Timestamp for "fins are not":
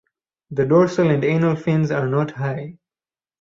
1.55-2.31